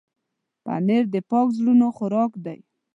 پنېر 0.63 1.03
د 1.13 1.15
پاک 1.29 1.47
زړونو 1.57 1.87
خوراک 1.97 2.31
دی. 2.45 2.59